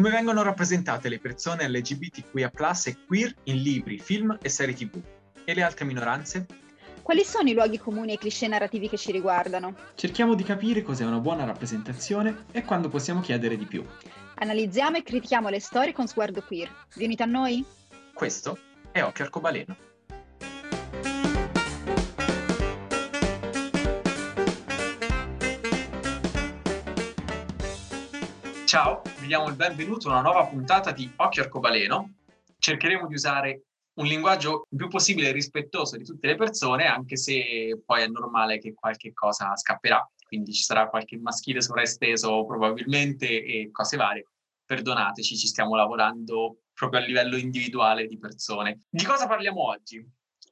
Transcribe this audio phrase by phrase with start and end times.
[0.00, 2.50] Come vengono rappresentate le persone LGBTQIA+,
[2.86, 4.98] e queer in libri, film e serie tv?
[5.44, 6.46] E le altre minoranze?
[7.02, 9.74] Quali sono i luoghi comuni e i cliché narrativi che ci riguardano?
[9.94, 13.84] Cerchiamo di capire cos'è una buona rappresentazione e quando possiamo chiedere di più.
[14.36, 16.70] Analizziamo e critichiamo le storie con sguardo queer.
[16.94, 17.62] Vi unite a noi?
[18.14, 18.56] Questo
[18.92, 19.76] è Occhio Arcobaleno.
[28.64, 32.14] Ciao, vi diamo il benvenuto a una nuova puntata di Occhio Arcobaleno.
[32.58, 33.62] Cercheremo di usare
[33.94, 38.58] un linguaggio il più possibile rispettoso di tutte le persone, anche se poi è normale
[38.58, 44.26] che qualche cosa scapperà, quindi ci sarà qualche maschile sovraesteso probabilmente e cose varie.
[44.64, 48.86] Perdonateci, ci stiamo lavorando proprio a livello individuale di persone.
[48.88, 50.02] Di cosa parliamo oggi?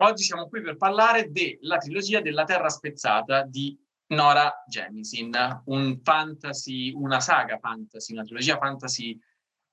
[0.00, 3.74] Oggi siamo qui per parlare della trilogia della Terra Spezzata di
[4.08, 9.18] Nora Jemisin, un fantasy, una saga fantasy, una trilogia fantasy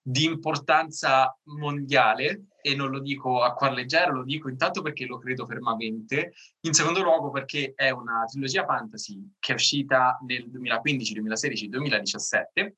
[0.02, 5.17] di importanza mondiale e non lo dico a cuor leggero, lo dico intanto perché lo
[5.17, 11.14] credo fermamente, in secondo luogo perché è una trilogia fantasy che è uscita nel 2015,
[11.14, 12.78] 2016, 2017,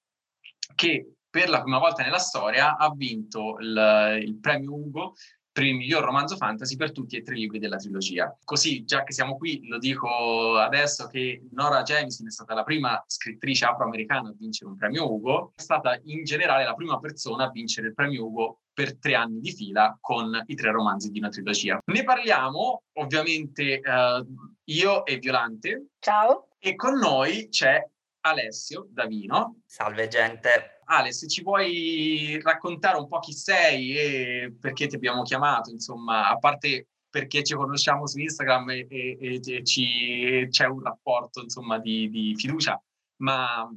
[0.73, 5.13] che per la prima volta nella storia ha vinto il, il premio Ugo
[5.57, 8.37] per il miglior romanzo fantasy per tutti e tre i libri della trilogia.
[8.43, 13.03] Così, già che siamo qui, lo dico adesso che Nora Jameson è stata la prima
[13.07, 17.49] scrittrice afroamericana a vincere un premio Ugo, è stata in generale la prima persona a
[17.49, 21.29] vincere il premio Ugo per tre anni di fila con i tre romanzi di una
[21.29, 21.79] trilogia.
[21.85, 24.25] Ne parliamo, ovviamente, eh,
[24.65, 25.87] io e Violante.
[25.97, 26.49] Ciao.
[26.59, 27.83] E con noi c'è
[28.21, 29.61] Alessio Davino.
[29.65, 30.76] Salve gente.
[30.89, 36.29] Ale, se ci vuoi raccontare un po' chi sei e perché ti abbiamo chiamato, insomma,
[36.29, 41.77] a parte perché ci conosciamo su Instagram e, e, e ci, c'è un rapporto, insomma,
[41.79, 42.81] di, di fiducia,
[43.17, 43.69] ma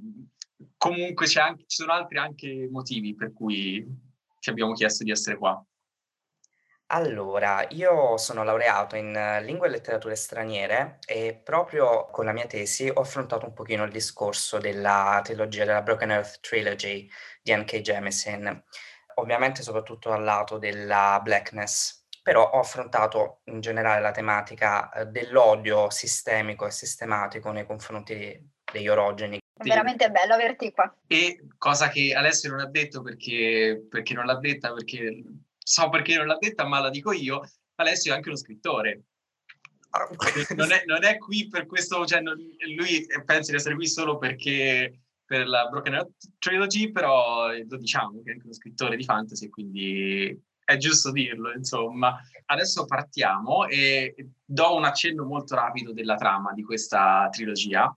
[0.76, 3.84] comunque anche, ci sono altri anche motivi per cui
[4.38, 5.64] ti abbiamo chiesto di essere qua.
[6.92, 12.46] Allora, io sono laureato in eh, lingue e letterature straniere e proprio con la mia
[12.46, 17.08] tesi ho affrontato un pochino il discorso della trilogia della Broken Earth Trilogy
[17.40, 17.80] di N.K.
[17.80, 18.64] Jemisin,
[19.14, 25.90] ovviamente soprattutto dal lato della blackness, però ho affrontato in generale la tematica eh, dell'odio
[25.90, 29.38] sistemico e sistematico nei confronti degli orogeni.
[29.38, 30.92] È veramente bello averti qua.
[31.06, 35.22] E cosa che Alessio non ha detto perché, perché non l'ha detta, perché
[35.70, 39.04] so perché non l'ha detta, ma la dico io, Alessio è anche uno scrittore.
[39.90, 40.08] Ah,
[40.56, 42.36] non è, non è qui per questo, cioè non,
[42.74, 48.20] lui pensa di essere qui solo perché per la Broken Earth Trilogy, però lo diciamo
[48.22, 52.18] che è anche uno scrittore di fantasy, quindi è giusto dirlo, insomma.
[52.46, 54.14] Adesso partiamo e
[54.44, 57.96] do un accenno molto rapido della trama di questa trilogia,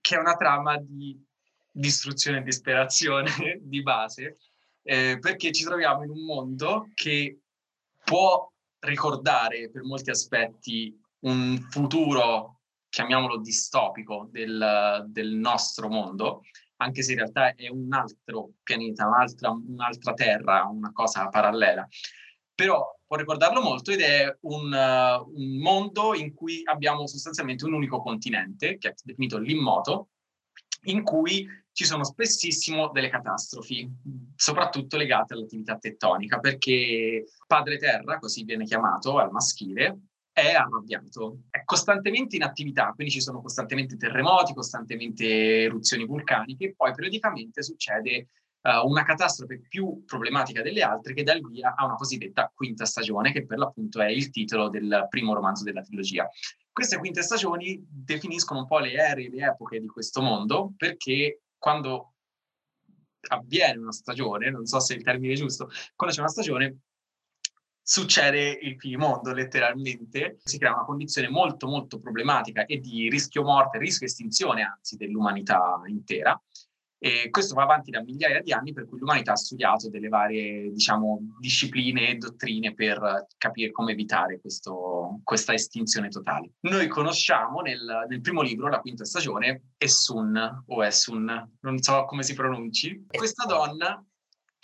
[0.00, 1.20] che è una trama di
[1.72, 3.30] distruzione e disperazione
[3.60, 4.38] di base,
[4.86, 7.40] eh, perché ci troviamo in un mondo che
[8.04, 8.48] può
[8.78, 16.42] ricordare per molti aspetti un futuro, chiamiamolo distopico, del, del nostro mondo,
[16.76, 21.86] anche se in realtà è un altro pianeta, un'altra, un'altra terra, una cosa parallela.
[22.54, 27.72] Però può ricordarlo molto ed è un, uh, un mondo in cui abbiamo sostanzialmente un
[27.72, 30.10] unico continente, che è definito l'immoto,
[30.84, 31.44] in cui
[31.76, 33.86] ci sono spessissimo delle catastrofi,
[34.34, 39.98] soprattutto legate all'attività tettonica, perché Padre Terra, così viene chiamato al maschile,
[40.32, 46.74] è arrabbiato, è costantemente in attività, quindi ci sono costantemente terremoti, costantemente eruzioni vulcaniche, e
[46.74, 48.28] poi periodicamente succede
[48.62, 52.86] uh, una catastrofe più problematica delle altre che dà il via a una cosiddetta quinta
[52.86, 56.26] stagione, che per l'appunto è il titolo del primo romanzo della trilogia.
[56.72, 61.42] Queste quinte stagioni definiscono un po' le ere e le epoche di questo mondo, perché
[61.58, 62.14] quando
[63.28, 66.78] avviene una stagione, non so se il termine è giusto, quando c'è una stagione
[67.88, 73.78] succede il finimondo letteralmente, si crea una condizione molto molto problematica e di rischio morte,
[73.78, 76.40] rischio estinzione anzi dell'umanità intera
[76.98, 80.70] e questo va avanti da migliaia di anni, per cui l'umanità ha studiato delle varie,
[80.72, 86.52] diciamo, discipline e dottrine per capire come evitare questo, questa estinzione totale.
[86.60, 92.22] Noi conosciamo nel, nel, primo libro, la quinta stagione, Essun o Essun, non so come
[92.22, 93.06] si pronunci.
[93.08, 94.02] Questa donna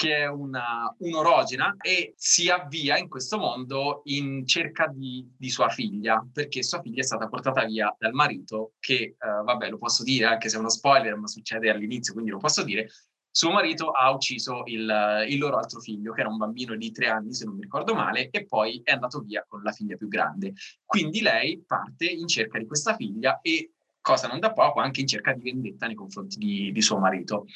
[0.03, 5.69] che è una, un'orogena e si avvia in questo mondo in cerca di, di, sua
[5.69, 10.03] figlia, perché sua figlia è stata portata via dal marito che, eh, vabbè, lo posso
[10.03, 12.89] dire anche se è uno spoiler, ma succede all'inizio, quindi lo posso dire,
[13.31, 17.07] suo marito ha ucciso il, il, loro altro figlio, che era un bambino di tre
[17.07, 20.09] anni, se non mi ricordo male, e poi è andato via con la figlia più
[20.09, 20.53] grande.
[20.85, 23.71] Quindi lei parte in cerca di questa figlia e,
[24.01, 27.47] cosa non da poco, anche in cerca di vendetta nei confronti di, di suo marito.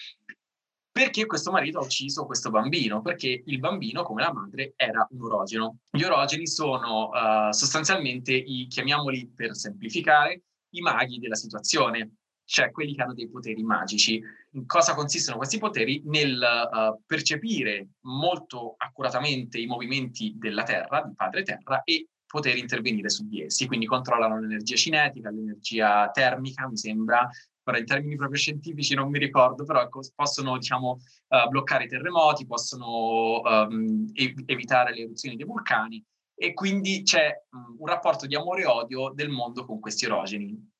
[0.96, 3.02] Perché questo marito ha ucciso questo bambino?
[3.02, 5.80] Perché il bambino, come la madre, era un orogeno.
[5.90, 12.12] Gli orogeni sono uh, sostanzialmente i, chiamiamoli per semplificare, i maghi della situazione,
[12.46, 14.18] cioè quelli che hanno dei poteri magici.
[14.52, 16.00] In cosa consistono questi poteri?
[16.06, 23.10] Nel uh, percepire molto accuratamente i movimenti della Terra, di padre Terra, e poter intervenire
[23.10, 23.66] su di essi.
[23.66, 27.28] Quindi controllano l'energia cinetica, l'energia termica, mi sembra,
[27.68, 30.98] ora in termini proprio scientifici non mi ricordo, però ecco, possono diciamo,
[31.28, 36.02] uh, bloccare i terremoti, possono um, ev- evitare le eruzioni dei vulcani
[36.34, 40.74] e quindi c'è um, un rapporto di amore e odio del mondo con questi orogeni.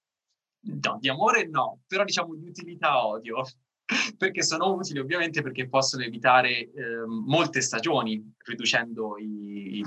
[0.66, 3.42] No, di amore no, però diciamo di utilità-odio,
[4.16, 6.70] perché sono utili ovviamente perché possono evitare eh,
[7.06, 9.84] molte stagioni, riducendo i, i,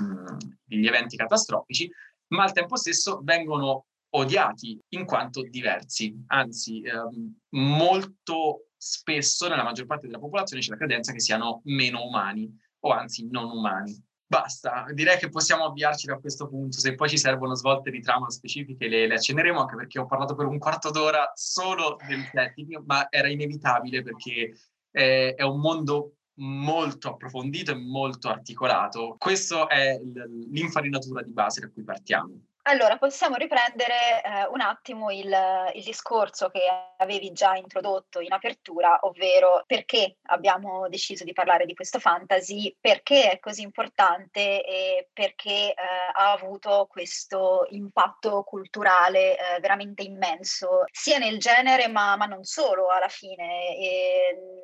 [0.66, 1.90] gli eventi catastrofici,
[2.28, 9.86] ma al tempo stesso vengono odiati in quanto diversi, anzi ehm, molto spesso nella maggior
[9.86, 14.08] parte della popolazione c'è la credenza che siano meno umani o anzi non umani.
[14.26, 18.30] Basta, direi che possiamo avviarci da questo punto, se poi ci servono svolte di trama
[18.30, 22.80] specifiche le, le accenneremo, anche perché ho parlato per un quarto d'ora solo del setting,
[22.86, 24.54] ma era inevitabile perché
[24.88, 29.16] è, è un mondo molto approfondito e molto articolato.
[29.18, 32.40] Questa è l'infarinatura di base da cui partiamo.
[32.64, 35.34] Allora, possiamo riprendere eh, un attimo il,
[35.74, 36.60] il, discorso che
[36.98, 43.30] avevi già introdotto in apertura, ovvero perché abbiamo deciso di parlare di questo fantasy, perché
[43.30, 45.74] è così importante e perché eh,
[46.12, 52.88] ha avuto questo impatto culturale eh, veramente immenso, sia nel genere ma, ma non solo
[52.88, 53.74] alla fine,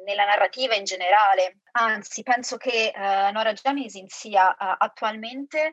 [0.04, 1.60] nella narrativa in generale.
[1.72, 5.72] Anzi, penso che eh, Nora Jemisin sia eh, attualmente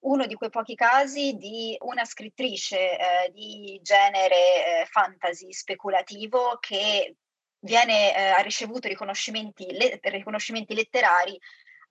[0.00, 7.16] uno di quei pochi casi di una scrittrice eh, di genere eh, fantasy speculativo che
[7.60, 11.38] viene, eh, ha ricevuto riconoscimenti, le, riconoscimenti letterari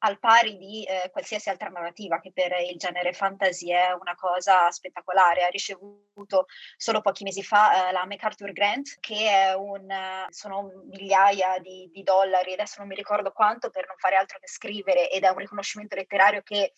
[0.01, 4.71] al pari di eh, qualsiasi altra narrativa che per il genere fantasy è una cosa
[4.71, 5.44] spettacolare.
[5.44, 6.45] Ha ricevuto
[6.77, 9.94] solo pochi mesi fa eh, la MacArthur Grant, che un,
[10.29, 14.47] sono migliaia di, di, dollari, adesso non mi ricordo quanto, per non fare altro che
[14.47, 16.73] scrivere, ed è un riconoscimento letterario che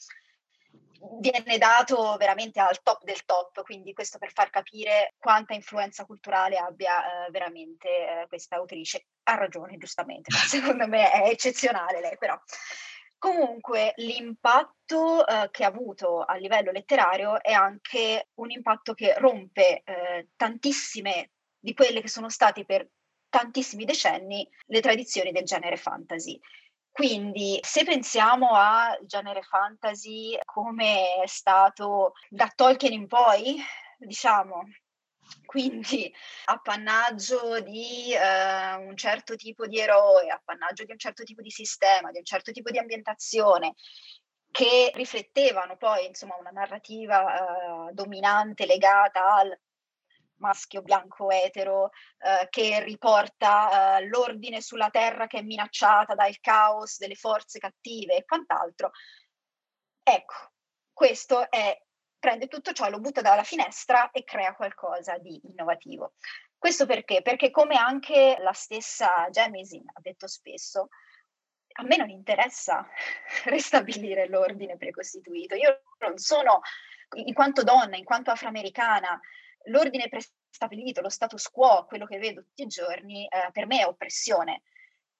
[1.19, 6.57] viene dato veramente al top del top, quindi questo per far capire quanta influenza culturale
[6.57, 9.07] abbia eh, veramente eh, questa autrice.
[9.23, 12.39] Ha ragione, giustamente, secondo me è eccezionale lei, però.
[13.17, 19.83] Comunque l'impatto eh, che ha avuto a livello letterario è anche un impatto che rompe
[19.83, 22.89] eh, tantissime di quelle che sono state per
[23.29, 26.39] tantissimi decenni le tradizioni del genere fantasy.
[26.91, 33.57] Quindi se pensiamo al genere fantasy come è stato da Tolkien in poi,
[33.97, 34.63] diciamo,
[35.45, 36.13] quindi
[36.45, 42.11] appannaggio di eh, un certo tipo di eroe, appannaggio di un certo tipo di sistema,
[42.11, 43.73] di un certo tipo di ambientazione,
[44.51, 49.57] che riflettevano poi insomma una narrativa eh, dominante legata al
[50.41, 56.97] maschio bianco etero eh, che riporta eh, l'ordine sulla terra che è minacciata dal caos
[56.97, 58.91] delle forze cattive e quant'altro.
[60.03, 60.51] Ecco,
[60.91, 61.79] questo è,
[62.19, 66.13] prende tutto ciò, lo butta dalla finestra e crea qualcosa di innovativo.
[66.57, 67.21] Questo perché?
[67.21, 70.89] Perché come anche la stessa Jemisin ha detto spesso,
[71.73, 72.87] a me non interessa
[73.45, 75.55] ristabilire l'ordine precostituito.
[75.55, 76.61] Io non sono,
[77.15, 79.19] in quanto donna, in quanto afroamericana,
[79.65, 80.09] l'ordine
[80.51, 84.61] prestabilito, lo status quo, quello che vedo tutti i giorni, eh, per me è oppressione.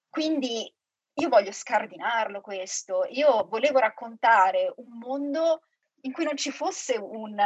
[0.10, 0.72] Quindi
[1.14, 5.62] io voglio scardinarlo questo, io volevo raccontare un mondo
[6.04, 7.38] in cui non ci fosse un,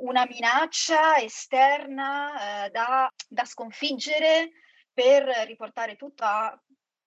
[0.00, 4.52] una minaccia esterna eh, da, da, sconfiggere
[4.92, 6.58] per riportare tutto a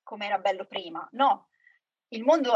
[0.03, 1.07] come era bello prima.
[1.13, 1.47] No,
[2.09, 2.53] il mondo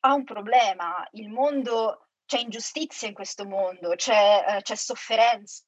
[0.00, 5.62] ha un problema, il mondo c'è ingiustizia in questo mondo, c'è, eh, c'è sofferenza,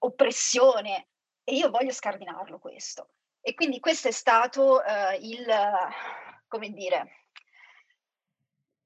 [0.00, 1.08] oppressione
[1.44, 3.10] e io voglio scardinarlo questo.
[3.40, 5.46] E quindi questo è stato uh, il,
[6.48, 7.26] come dire,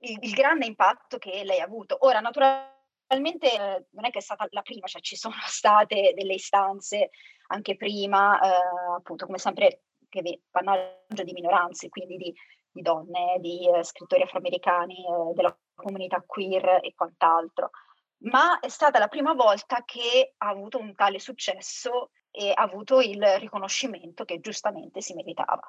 [0.01, 1.97] il, il, grande impatto che lei ha avuto.
[2.01, 6.35] Ora, naturalmente eh, non è che è stata la prima, cioè ci sono state delle
[6.35, 7.09] istanze
[7.49, 12.35] anche prima, eh, appunto, come sempre, che pannaggio di minoranze, quindi di,
[12.71, 17.71] di donne, di eh, scrittori afroamericani, eh, della comunità queer e quant'altro
[18.21, 23.01] ma è stata la prima volta che ha avuto un tale successo e ha avuto
[23.01, 25.69] il riconoscimento che giustamente si meritava.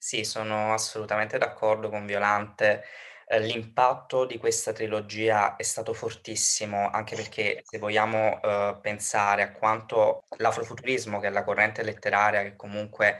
[0.00, 2.84] Sì, sono assolutamente d'accordo con Violante.
[3.26, 9.52] Ehm, l'impatto di questa trilogia è stato fortissimo, anche perché se vogliamo, uhm, pensare a
[9.52, 13.18] quanto l'afrofuturismo, che è la corrente letteraria che comunque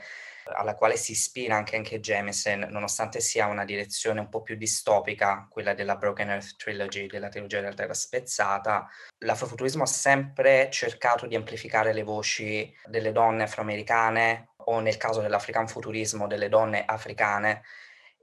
[0.55, 1.99] alla quale si ispira anche N.K.
[1.99, 7.29] Jemisin, nonostante sia una direzione un po' più distopica, quella della Broken Earth Trilogy, della
[7.29, 8.87] trilogia della Terra spezzata,
[9.19, 15.67] l'afrofuturismo ha sempre cercato di amplificare le voci delle donne afroamericane o nel caso dell'African
[15.67, 17.63] futurismo delle donne africane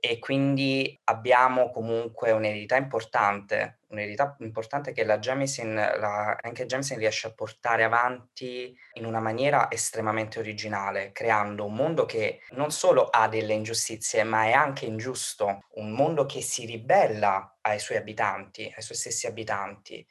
[0.09, 7.27] e quindi abbiamo comunque un'eredità importante, un'eredità importante che la Jemisin, la, anche Jemisin riesce
[7.27, 13.27] a portare avanti in una maniera estremamente originale, creando un mondo che non solo ha
[13.29, 18.83] delle ingiustizie, ma è anche ingiusto, un mondo che si ribella ai suoi abitanti, ai
[18.83, 20.07] suoi stessi abitanti.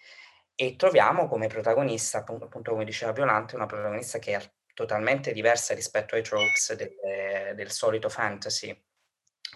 [0.56, 5.74] E troviamo come protagonista, appunto, appunto come diceva Violante, una protagonista che è totalmente diversa
[5.74, 8.78] rispetto ai tropes del, del solito fantasy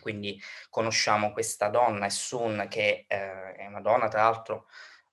[0.02, 4.68] quindi conosciamo questa donna, Essun, che eh, è una donna tra l'altro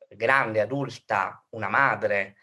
[0.09, 2.37] grande, adulta, una madre,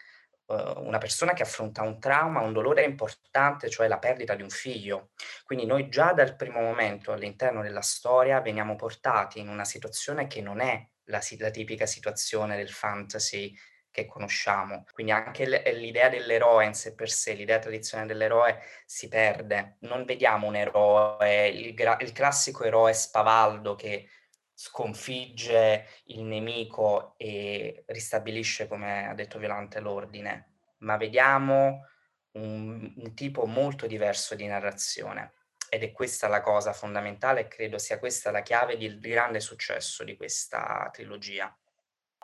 [0.46, 4.50] eh, una persona che affronta un trauma, un dolore importante, cioè la perdita di un
[4.50, 5.10] figlio.
[5.44, 10.40] Quindi noi già dal primo momento all'interno della storia veniamo portati in una situazione che
[10.40, 13.54] non è la, la tipica situazione del fantasy
[13.94, 14.84] che conosciamo.
[14.92, 19.76] Quindi anche l'idea dell'eroe in sé per sé, l'idea tradizionale dell'eroe si perde.
[19.82, 24.08] Non vediamo un eroe, il, gra- il classico eroe spavaldo che
[24.52, 31.86] sconfigge il nemico e ristabilisce, come ha detto Violante, l'ordine, ma vediamo
[32.32, 35.34] un, un tipo molto diverso di narrazione.
[35.68, 40.02] Ed è questa la cosa fondamentale e credo sia questa la chiave di grande successo
[40.02, 41.56] di questa trilogia.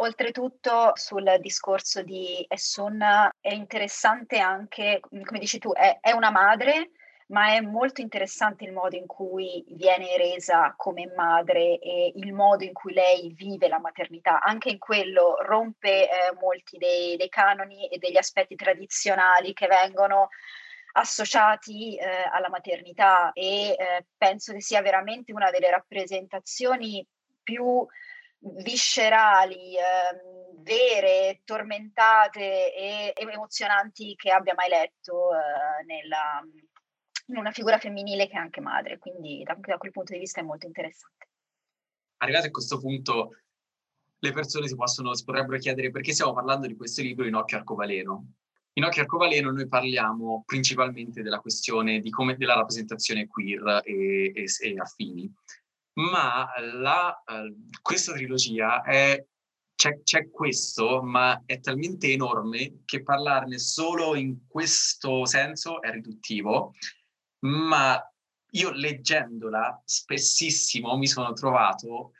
[0.02, 3.04] Oltretutto sul discorso di Essun
[3.38, 6.92] è interessante anche, come dici tu, è, è, una madre,
[7.26, 12.64] ma è molto interessante il modo in cui viene resa come madre e il modo
[12.64, 14.40] in cui lei vive la maternità.
[14.40, 20.30] Anche in quello rompe eh, molti dei, dei, canoni e degli aspetti tradizionali che vengono
[20.92, 27.06] associati eh, alla maternità e eh, penso che sia veramente una delle rappresentazioni
[27.42, 27.86] più
[28.40, 36.42] viscerali, eh, vere, tormentate e, emozionanti che abbia mai letto eh, nella,
[37.26, 40.40] in una figura femminile che è anche madre, quindi da, da quel punto di vista
[40.40, 41.28] è molto interessante.
[42.18, 43.36] Arrivati a questo punto,
[44.18, 47.58] le persone si, possono, si potrebbero chiedere perché stiamo parlando di questo libro in occhio
[47.58, 48.32] arcobaleno.
[48.74, 54.74] In occhio arcobaleno noi parliamo principalmente della questione come, della rappresentazione queer e, e, e
[54.78, 55.32] affini
[55.94, 59.24] ma la, uh, questa trilogia è,
[59.74, 66.74] c'è, c'è, questo, ma è talmente enorme che parlarne solo in questo senso è riduttivo,
[67.40, 68.00] ma
[68.52, 72.12] io leggendola spessissimo mi sono trovato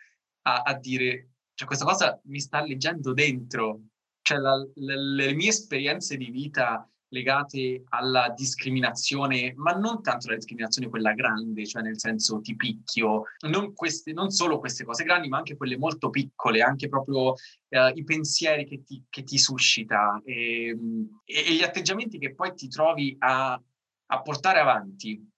[0.43, 3.81] a, a dire, cioè questa cosa mi sta leggendo dentro,
[4.23, 10.37] cioè la, la, le mie esperienze di vita legate alla discriminazione, ma non tanto la
[10.37, 15.29] discriminazione quella grande, cioè nel senso ti picchio, non, queste, non solo queste cose grandi,
[15.29, 17.35] ma anche quelle molto piccole, anche proprio
[17.69, 20.77] eh, i pensieri che ti, che ti suscita e,
[21.25, 25.29] e, e, gli atteggiamenti che poi ti trovi a, a portare avanti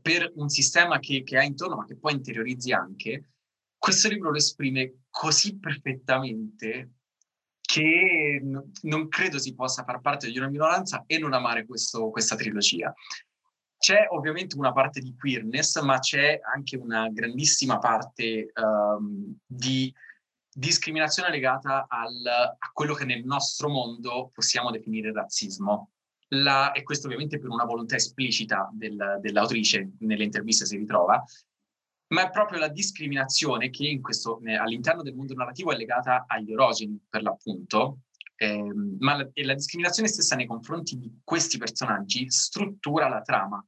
[0.00, 3.30] per un sistema che, che hai intorno, ma che poi interiorizzi anche.
[3.76, 6.99] Questo libro lo esprime così perfettamente
[7.70, 8.42] che
[8.82, 12.92] non credo si possa far parte di una minoranza e non amare questo, questa trilogia.
[13.78, 19.92] C'è ovviamente una parte di queerness, ma c'è anche una grandissima parte um, di
[20.52, 25.90] discriminazione legata al, a quello che nel nostro mondo possiamo definire razzismo.
[26.32, 31.22] La, e questo ovviamente per una volontà esplicita del, dell'autrice, nelle interviste si ritrova,
[32.10, 36.52] ma è proprio la discriminazione che questo, eh, all'interno del mondo narrativo è legata agli
[36.52, 38.00] orogeni, per l'appunto,
[38.36, 43.64] eh, ma la, la, discriminazione stessa nei confronti di questi personaggi struttura la trama.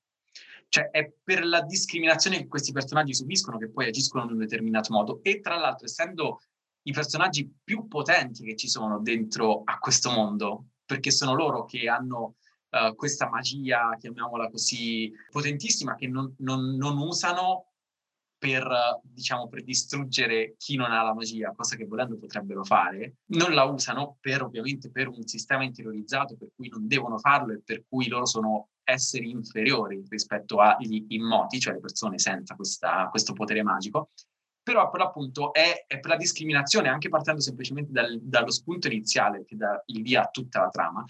[0.69, 4.93] Cioè è per la discriminazione che questi personaggi subiscono che poi agiscono in un determinato
[4.93, 5.21] modo.
[5.23, 6.41] E tra l'altro, essendo
[6.85, 11.89] i personaggi più potenti che ci sono dentro a questo mondo, perché sono loro che
[11.89, 12.37] hanno
[12.71, 17.72] uh, questa magia, chiamiamola così, potentissima, che non, non, non usano
[18.43, 23.55] per, diciamo, per distruggere chi non ha la magia, cosa che volendo potrebbero fare, non
[23.55, 27.85] la usano per ovviamente per un sistema interiorizzato per cui non devono farlo e per
[27.89, 33.63] cui loro sono esseri inferiori rispetto agli immoti, cioè le persone senza questa, questo potere
[33.63, 34.11] magico.
[34.61, 39.45] Però per l'appunto è, è, per la discriminazione, anche partendo semplicemente dal, dallo spunto iniziale
[39.45, 41.05] che dà il via a tutta la trama,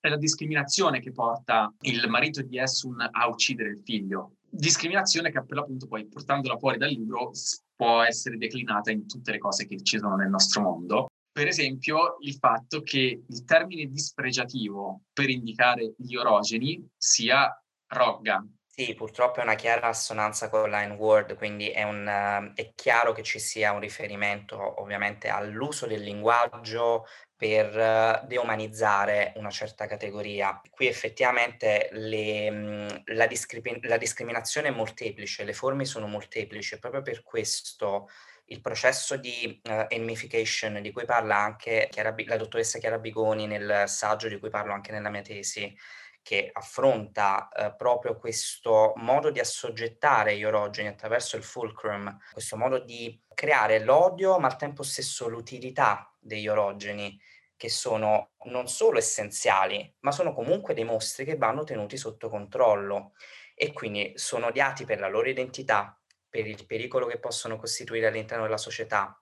[0.00, 5.42] è la discriminazione che porta il marito di Essun a uccidere il figlio discriminazione che
[5.44, 7.30] per l'appunto poi portandola fuori dal libro
[7.74, 11.06] può essere declinata in tutte le cose che ci sono nel nostro mondo.
[11.32, 17.50] Per esempio, il fatto che il termine dispregiativo per indicare gli orogeni sia
[17.86, 18.46] rogga.
[18.74, 23.12] Sì, purtroppo è una chiara assonanza con line word, quindi è, un, uh, è chiaro
[23.12, 27.04] che ci sia un riferimento ovviamente all'uso del linguaggio
[27.36, 30.58] per uh, deumanizzare una certa categoria.
[30.70, 37.02] Qui effettivamente le, mh, la, discri- la discriminazione è molteplice, le forme sono molteplici, proprio
[37.02, 38.08] per questo
[38.46, 43.84] il processo di uh, enmification di cui parla anche Chiara, la dottoressa Chiara Bigoni nel
[43.86, 45.76] saggio di cui parlo anche nella mia tesi,
[46.22, 52.78] che affronta uh, proprio questo modo di assoggettare gli orogeni attraverso il fulcrum, questo modo
[52.78, 57.20] di creare l'odio ma al tempo stesso l'utilità degli orogeni
[57.56, 63.12] che sono non solo essenziali, ma sono comunque dei mostri che vanno tenuti sotto controllo
[63.54, 65.96] e quindi sono odiati per la loro identità,
[66.28, 69.16] per il pericolo che possono costituire all'interno della società.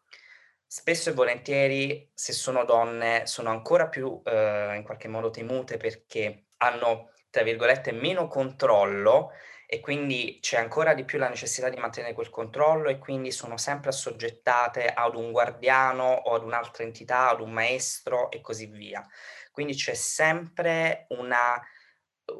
[0.66, 6.44] Spesso e volentieri, se sono donne, sono ancora più eh, in qualche modo temute perché
[6.62, 9.32] hanno, tra virgolette, meno controllo
[9.66, 13.56] e quindi c'è ancora di più la necessità di mantenere quel controllo e quindi sono
[13.56, 19.06] sempre assoggettate ad un guardiano o ad un'altra entità, ad un maestro e così via.
[19.52, 21.60] Quindi c'è sempre una,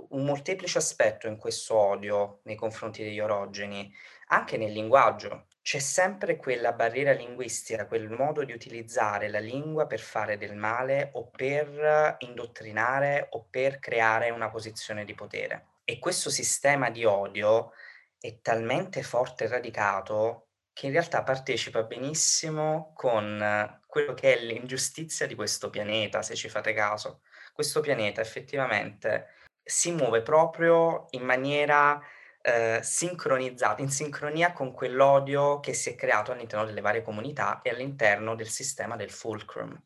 [0.09, 3.95] un molteplice aspetto in questo odio nei confronti degli orogeni
[4.29, 5.47] anche nel linguaggio.
[5.62, 11.11] C'è sempre quella barriera linguistica, quel modo di utilizzare la lingua per fare del male
[11.12, 15.67] o per indottrinare o per creare una posizione di potere.
[15.85, 17.73] E questo sistema di odio
[18.19, 25.26] è talmente forte e radicato che in realtà partecipa benissimo con quello che è l'ingiustizia
[25.26, 27.21] di questo pianeta, se ci fate caso.
[27.52, 32.00] Questo pianeta effettivamente si muove proprio in maniera
[32.42, 37.70] eh, sincronizzata, in sincronia con quell'odio che si è creato all'interno delle varie comunità e
[37.70, 39.80] all'interno del sistema del fulcrum.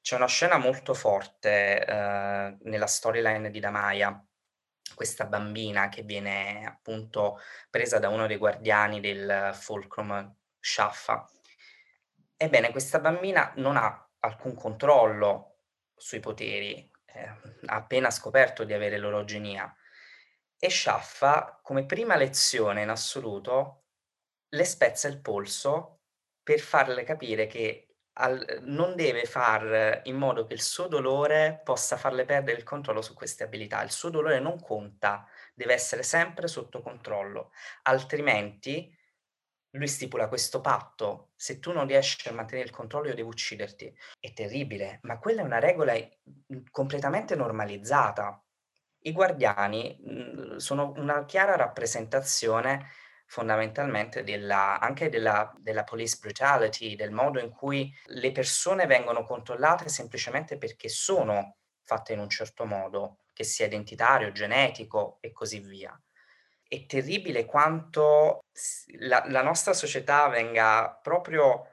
[0.00, 4.22] C'è una scena molto forte eh, nella storyline di Damaya,
[4.94, 11.28] questa bambina che viene appunto presa da uno dei guardiani del fulcrum, Shaffa.
[12.36, 15.58] Ebbene, questa bambina non ha alcun controllo
[15.96, 17.26] sui poteri, eh,
[17.66, 19.74] ha appena scoperto di avere l'orogenia,
[20.64, 23.82] e Sciaffa, come prima lezione in assoluto,
[24.48, 25.98] le spezza il polso
[26.42, 31.98] per farle capire che al, non deve far in modo che il suo dolore possa
[31.98, 33.82] farle perdere il controllo su queste abilità.
[33.82, 38.90] Il suo dolore non conta, deve essere sempre sotto controllo, altrimenti
[39.72, 43.94] lui stipula questo patto, se tu non riesci a mantenere il controllo io devo ucciderti.
[44.18, 45.92] È terribile, ma quella è una regola
[46.70, 48.43] completamente normalizzata.
[49.06, 52.88] I guardiani mh, sono una chiara rappresentazione
[53.26, 59.88] fondamentalmente della, anche della, della police brutality, del modo in cui le persone vengono controllate
[59.88, 65.98] semplicemente perché sono fatte in un certo modo, che sia identitario, genetico e così via.
[66.66, 68.44] È terribile quanto
[69.00, 71.68] la, la nostra società venga proprio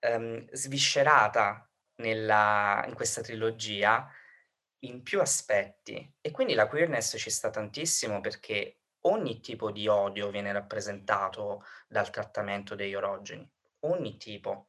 [0.00, 4.08] um, sviscerata nella, in questa trilogia
[4.80, 10.30] in più aspetti e quindi la queerness ci sta tantissimo perché ogni tipo di odio
[10.30, 13.48] viene rappresentato dal trattamento degli orogeni,
[13.80, 14.68] ogni tipo.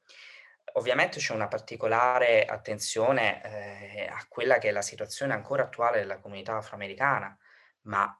[0.74, 6.20] Ovviamente c'è una particolare attenzione eh, a quella che è la situazione ancora attuale della
[6.20, 7.38] comunità afroamericana,
[7.82, 8.18] ma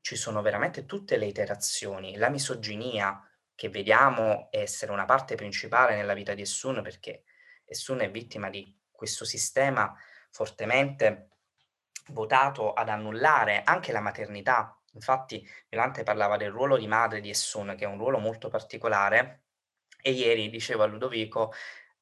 [0.00, 6.14] ci sono veramente tutte le iterazioni, la misoginia che vediamo essere una parte principale nella
[6.14, 7.24] vita di Essun perché
[7.64, 9.94] Essun è vittima di questo sistema
[10.30, 11.30] fortemente
[12.10, 14.76] votato ad annullare anche la maternità.
[14.92, 19.44] Infatti Violante parlava del ruolo di madre di Essun, che è un ruolo molto particolare,
[20.02, 21.52] e ieri dicevo a Ludovico,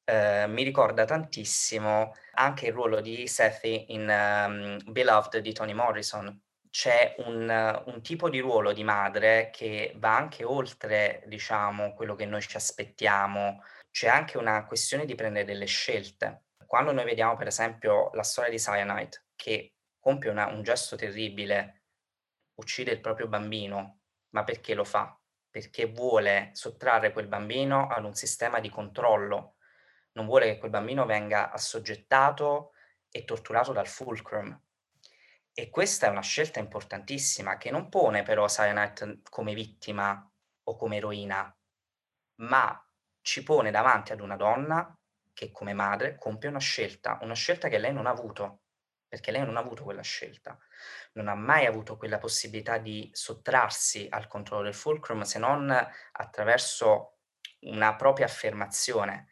[0.05, 6.41] eh, mi ricorda tantissimo anche il ruolo di Sethi in um, Beloved di Toni Morrison.
[6.71, 12.25] C'è un, un, tipo di ruolo di madre che va anche oltre, diciamo, quello che
[12.25, 13.63] noi ci aspettiamo.
[13.91, 18.51] C'è anche una questione di prendere delle scelte quando noi vediamo per esempio la storia
[18.51, 21.85] di Cyanide che compie una, un gesto terribile,
[22.59, 24.01] uccide il proprio bambino,
[24.35, 25.19] ma perché lo fa?
[25.49, 29.55] Perché vuole sottrarre quel bambino ad un sistema di controllo,
[30.11, 32.73] non vuole che quel bambino venga assoggettato
[33.09, 34.55] e torturato dal fulcrum.
[35.51, 40.31] E questa è una scelta importantissima che non pone però Cyanide come vittima
[40.65, 41.51] o come eroina,
[42.41, 42.87] ma
[43.21, 44.93] ci pone davanti ad una donna
[45.39, 48.63] che come madre compie una scelta, una scelta che lei non ha avuto.
[49.07, 50.55] perché lei non ha avuto quella scelta,
[51.13, 55.71] non ha mai avuto quella possibilità di sottrarsi al controllo del fulcrum se non
[56.11, 57.19] attraverso
[57.61, 59.29] una propria affermazione.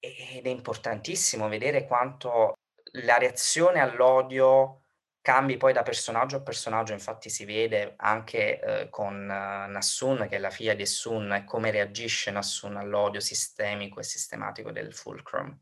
[0.00, 2.54] Ed è importantissimo vedere quanto
[3.02, 4.79] la reazione all'odio
[5.22, 10.36] cambi poi da personaggio a personaggio, infatti si vede anche eh, con uh, Nassun, che
[10.36, 15.56] è la figlia di Sun, e come reagisce Nassun all'odio sistemico e sistematico del fulcrum.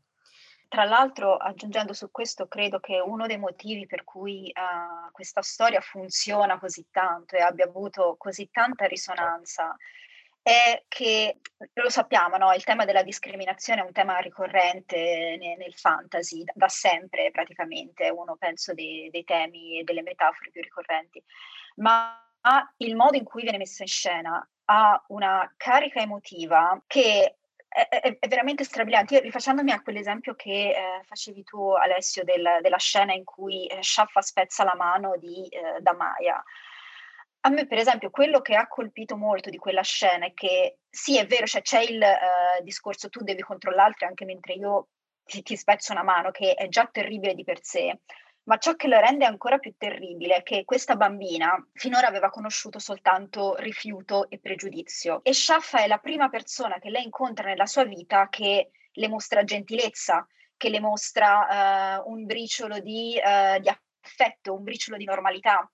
[0.67, 5.81] Tra l'altro, aggiungendo su questo, credo che uno dei motivi per cui uh, questa storia
[5.81, 9.75] funziona così tanto e abbia avuto così tanta risonanza
[10.49, 11.41] è che
[11.73, 12.51] lo sappiamo, no?
[12.53, 18.35] il tema della discriminazione è un tema ricorrente nel, nel fantasy da, sempre praticamente, uno
[18.35, 21.23] penso dei, dei temi e delle metafore più ricorrenti,
[21.75, 22.19] ma
[22.77, 27.35] il modo in cui viene messa in scena ha una carica emotiva che
[27.67, 29.15] è, è, è veramente strabiliante.
[29.15, 33.83] Io rifacendomi a quell'esempio che eh, facevi tu Alessio del, della scena in cui eh,
[33.83, 36.43] Sciaffa spezza la mano di eh, Damaya,
[37.41, 41.17] a me, per esempio, quello che ha colpito molto di quella scena è che sì,
[41.17, 44.89] è vero, cioè, c'è il uh, discorso tu devi controllarti anche mentre io
[45.23, 47.99] ti, ti spezzo una mano, che è già terribile di per sé,
[48.43, 52.79] ma ciò che lo rende ancora più terribile è che questa bambina finora aveva conosciuto
[52.79, 57.83] soltanto rifiuto e pregiudizio e Shaffa è la prima persona che lei incontra nella sua
[57.83, 60.25] vita che le mostra gentilezza,
[60.57, 65.71] che le mostra uh, un briciolo di, uh, di affetto, un briciolo di normalità.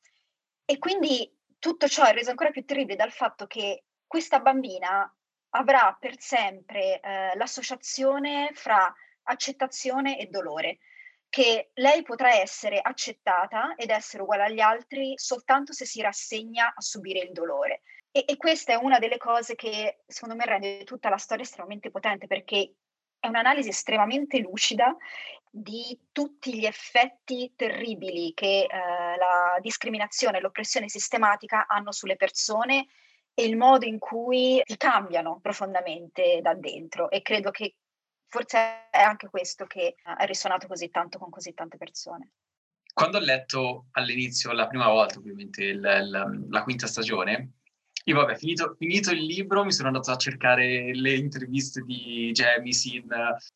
[0.65, 1.31] E quindi
[1.65, 5.11] tutto ciò è reso ancora più terribile dal fatto che questa bambina
[5.55, 10.77] avrà per sempre eh, l'associazione fra accettazione e dolore,
[11.27, 16.81] che lei potrà essere accettata ed essere uguale agli altri soltanto se si rassegna a
[16.81, 17.81] subire il dolore.
[18.11, 21.89] E, e questa è una delle cose che secondo me rende tutta la storia estremamente
[21.89, 22.75] potente perché
[23.25, 24.95] è un'analisi estremamente lucida
[25.49, 32.87] di tutti gli effetti terribili che eh, la discriminazione e l'oppressione sistematica hanno sulle persone
[33.33, 37.75] e il modo in cui si cambiano profondamente da dentro e credo che
[38.27, 42.31] forse è anche questo che ha risuonato così tanto con così tante persone.
[42.93, 47.51] Quando ho letto all'inizio, la prima volta ovviamente, la, la, la quinta stagione,
[48.07, 52.71] io vabbè, finito, finito, il libro mi sono andato a cercare le interviste di Jamie
[52.71, 53.07] Sin,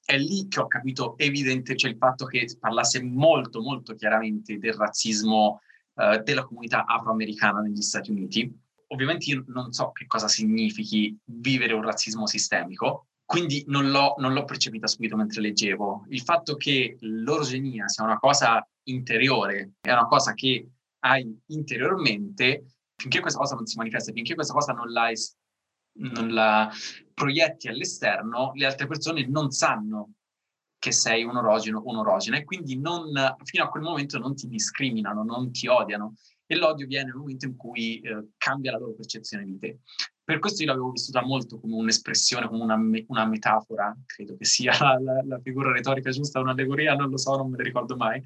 [0.04, 4.74] è lì che ho capito evidente, cioè il fatto che parlasse molto molto chiaramente del
[4.74, 5.62] razzismo
[5.94, 8.52] eh, della comunità afroamericana negli Stati Uniti.
[8.88, 14.34] Ovviamente io non so che cosa significhi vivere un razzismo sistemico, quindi non l'ho, non
[14.34, 16.06] l'ho percepita subito mentre leggevo.
[16.10, 20.68] Il fatto che l'orogenia sia una cosa interiore, è una cosa che
[21.02, 22.64] hai interiormente,
[23.00, 25.36] finché questa cosa non si manifesta, finché questa cosa non la, es-
[25.94, 26.70] non la
[27.14, 30.12] proietti all'esterno, le altre persone non sanno
[30.78, 33.12] che sei un orogeno o un'orogena e quindi non,
[33.44, 37.46] fino a quel momento non ti discriminano, non ti odiano e l'odio viene nel momento
[37.46, 39.80] in cui eh, cambia la loro percezione di te.
[40.24, 44.46] Per questo io l'avevo vissuta molto come un'espressione, come una, me- una metafora, credo che
[44.46, 47.96] sia la, la, la, figura retorica giusta, un'allegoria, non lo so, non me ne ricordo
[47.96, 48.24] mai,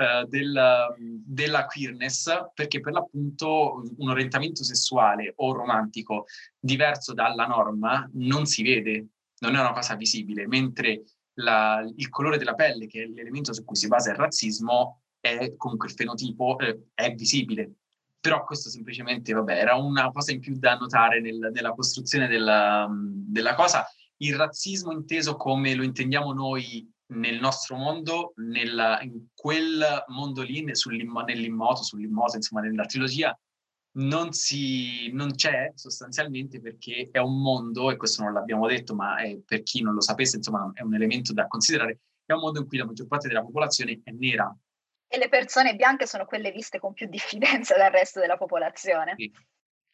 [0.00, 6.24] eh, del, della queerness, perché per l'appunto un orientamento sessuale o romantico
[6.58, 9.08] diverso dalla norma non si vede,
[9.40, 11.02] non è una cosa visibile, mentre
[11.34, 15.54] la, il colore della pelle, che è l'elemento su cui si basa il razzismo, è
[15.56, 17.72] comunque il fenotipo, eh, è visibile.
[18.18, 22.88] Però questo semplicemente, vabbè, era una cosa in più da notare nel, nella costruzione della,
[22.90, 23.86] della cosa.
[24.18, 30.62] Il razzismo inteso come lo intendiamo noi nel nostro mondo, nella, in quel mondo lì,
[30.62, 33.36] nell'immoto, sull'immoto, insomma, nella trilogia,
[33.92, 39.16] non, si, non c'è sostanzialmente perché è un mondo, e questo non l'abbiamo detto, ma
[39.44, 42.66] per chi non lo sapesse, insomma, è un elemento da considerare, è un mondo in
[42.66, 44.54] cui la maggior parte della popolazione è nera.
[45.08, 49.14] E le persone bianche sono quelle viste con più diffidenza dal resto della popolazione.
[49.16, 49.32] Sì.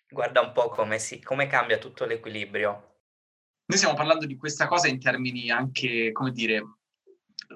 [0.08, 2.70] Guarda un po' come, si, come cambia tutto l'equilibrio.
[3.68, 6.75] Noi stiamo parlando di questa cosa in termini anche, come dire,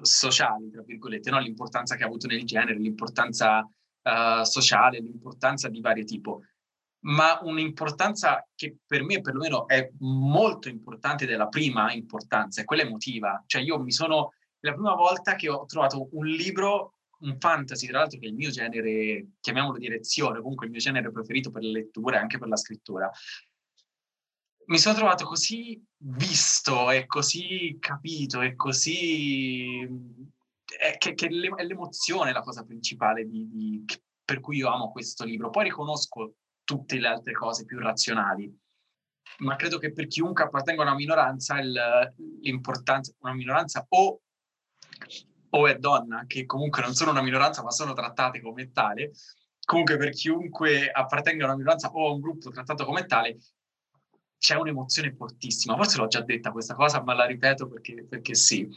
[0.01, 1.39] sociali, tra virgolette, no?
[1.39, 6.41] l'importanza che ha avuto nel genere, l'importanza uh, sociale, l'importanza di vario tipo,
[7.03, 13.43] ma un'importanza che per me perlomeno è molto importante della prima importanza, è quella emotiva.
[13.45, 17.99] Cioè io mi sono, la prima volta che ho trovato un libro, un fantasy, tra
[17.99, 21.71] l'altro che è il mio genere, chiamiamolo direzione, comunque il mio genere preferito per le
[21.71, 23.09] letture e anche per la scrittura,
[24.71, 29.85] mi sono trovato così visto e così capito e così...
[30.63, 33.85] È che, che è l'emozione la cosa principale di, di,
[34.23, 35.49] per cui io amo questo libro.
[35.49, 38.49] Poi riconosco tutte le altre cose più razionali,
[39.39, 44.21] ma credo che per chiunque appartenga a una minoranza, il, l'importanza, una minoranza o
[45.53, 49.11] o è donna, che comunque non sono una minoranza ma sono trattate come tale,
[49.65, 53.37] comunque per chiunque appartenga a una minoranza o a un gruppo trattato come tale,
[54.41, 55.75] c'è un'emozione fortissima.
[55.75, 58.67] Forse l'ho già detta questa cosa, ma la ripeto perché, perché sì.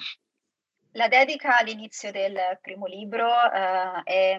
[0.93, 4.39] La dedica all'inizio del primo libro uh, è,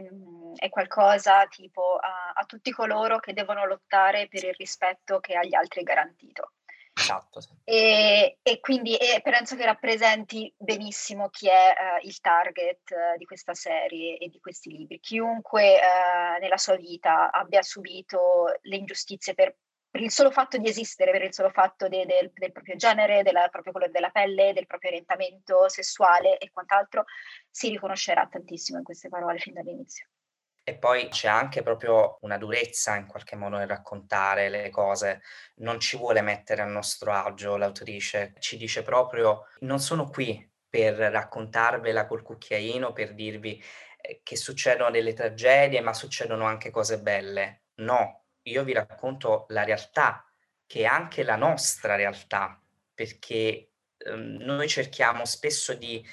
[0.56, 5.56] è, qualcosa tipo a, a, tutti coloro che devono lottare per il rispetto che agli
[5.56, 6.52] altri è garantito.
[6.94, 7.40] Esatto.
[7.64, 13.26] E, e quindi e penso che rappresenti benissimo chi è uh, il target uh, di
[13.26, 15.00] questa serie e di questi libri.
[15.00, 15.80] Chiunque
[16.40, 19.56] nella sua vita abbia subito le ingiustizie per
[19.96, 23.24] per il solo fatto di esistere, per il solo fatto de, de, del proprio genere,
[23.24, 27.06] del proprio colore della pelle, del proprio orientamento sessuale e quant'altro,
[27.50, 30.08] si riconoscerà tantissimo in queste parole fin dall'inizio.
[30.66, 35.22] E poi c'è anche proprio una durezza in qualche modo nel raccontare le cose,
[35.60, 40.96] non ci vuole mettere a nostro agio l'autrice, ci dice proprio non sono qui per
[40.96, 43.64] raccontarvela col cucchiaino, per dirvi
[44.02, 47.62] eh, che succedono delle tragedie, ma succedono anche cose belle.
[47.76, 50.26] No, io vi racconto la realtà,
[50.66, 52.62] che è anche la nostra realtà,
[52.94, 56.04] perché ehm, noi cerchiamo spesso di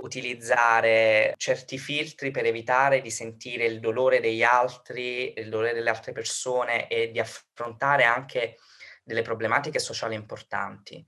[0.00, 6.12] utilizzare certi filtri per evitare di sentire il dolore degli altri, il dolore delle altre
[6.12, 8.58] persone e di affrontare anche
[9.02, 11.04] delle problematiche sociali importanti.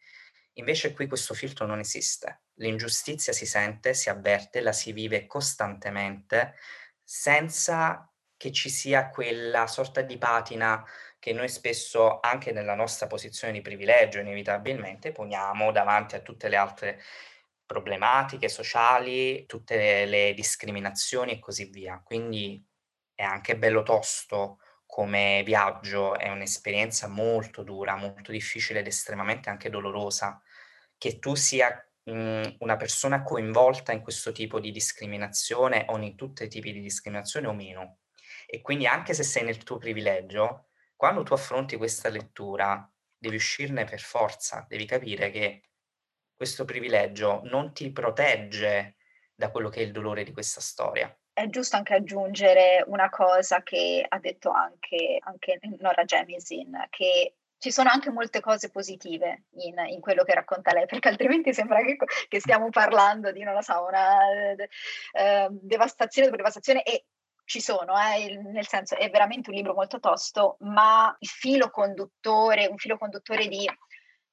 [0.55, 2.43] Invece qui questo filtro non esiste.
[2.55, 6.55] L'ingiustizia si sente, si avverte, la si vive costantemente
[7.03, 8.10] senza
[8.41, 10.83] che ci sia quella sorta di patina
[11.19, 16.57] che noi spesso, anche nella nostra posizione di privilegio, inevitabilmente poniamo davanti a tutte le
[16.57, 17.03] altre
[17.67, 22.01] problematiche sociali, tutte le discriminazioni e così via.
[22.03, 22.65] Quindi
[23.15, 29.69] è anche bello tosto come viaggio, è un'esperienza molto dura, molto difficile ed estremamente anche
[29.69, 30.41] dolorosa.
[30.97, 31.69] Che tu sia
[32.05, 36.73] mh, mhmm, una persona coinvolta in questo tipo di discriminazione o in tutti i tipi
[36.73, 38.00] di discriminazione o meno.
[38.53, 43.85] E quindi anche se sei nel tuo privilegio, quando tu affronti questa lettura, devi uscirne
[43.85, 45.63] per forza, devi capire che
[46.35, 48.97] questo privilegio non ti protegge
[49.33, 51.17] da quello che è il dolore di questa storia.
[51.33, 57.71] È giusto anche aggiungere una cosa che ha detto anche, anche Nora Jemisin, che ci
[57.71, 61.97] sono anche molte cose positive in, in, quello che racconta lei, perché altrimenti sembra che,
[62.27, 64.19] che stiamo parlando di, non lo so, una
[65.13, 67.05] eh, devastazione dopo devastazione e
[67.51, 72.69] ci sono, eh, nel senso è veramente un libro molto tosto, ma il filo conduttore,
[72.69, 73.69] un filo conduttore di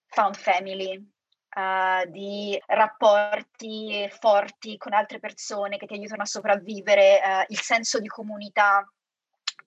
[0.06, 7.52] found family, uh, di rapporti forti con altre persone che ti aiutano a sopravvivere, uh,
[7.52, 8.88] il senso di comunità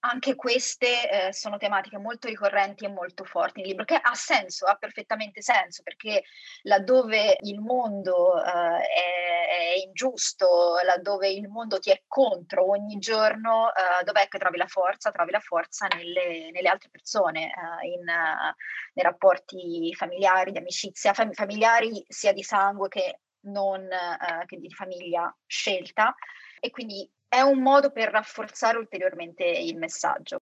[0.01, 4.67] anche queste eh, sono tematiche molto ricorrenti e molto forti nel libro, che ha senso,
[4.67, 6.25] ha perfettamente senso, perché
[6.63, 13.69] laddove il mondo eh, è, è, ingiusto, laddove il mondo ti è contro ogni giorno,
[13.69, 15.11] eh, dov'è che trovi la forza?
[15.11, 21.35] Trovi la forza nelle, nelle altre persone, eh, in, nei rapporti familiari, di amicizia, fam-
[21.35, 26.15] familiari sia di sangue che non eh, che di famiglia scelta.
[26.59, 30.41] E quindi è un modo per rafforzare ulteriormente il messaggio.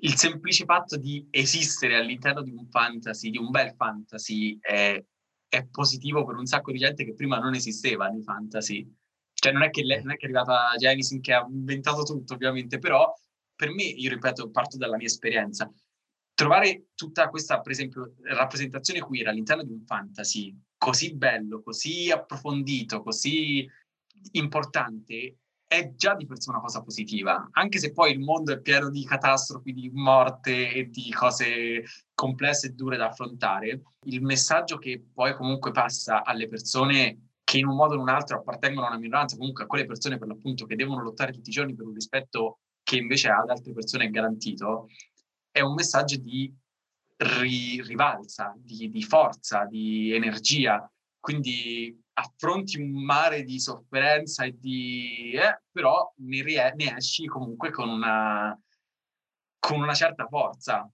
[0.00, 5.02] Il semplice fatto di esistere all'interno di un fantasy, di un bel fantasy, è,
[5.48, 8.86] è positivo per un sacco di gente che prima non esisteva nei fantasy.
[9.32, 12.78] Cioè non è che, non è, che è arrivata Janisin che ha inventato tutto, ovviamente,
[12.78, 13.10] però
[13.56, 15.72] per me, io ripeto, parto dalla mia esperienza.
[16.34, 23.02] Trovare tutta questa, per esempio, rappresentazione queer all'interno di un fantasy così bello, così approfondito,
[23.02, 23.66] così
[24.32, 25.38] importante,
[25.68, 28.88] è già di per sé una cosa positiva, anche se poi il mondo è pieno
[28.88, 35.04] di catastrofi, di morte e di cose complesse e dure da affrontare, il messaggio che
[35.12, 38.90] poi comunque passa alle persone che in un modo o in un altro appartengono a
[38.90, 41.86] una minoranza, comunque a quelle persone per l'appunto che devono lottare tutti i giorni per
[41.86, 44.88] un rispetto che invece ad altre persone è garantito,
[45.50, 46.50] è un messaggio di
[47.16, 50.90] ri- rivalsa, di, di forza, di energia.
[51.20, 55.32] Quindi affronti un mare di sofferenza e di...
[55.32, 58.58] Eh, però ne, rie- ne esci comunque con una,
[59.58, 60.88] con una certa forza.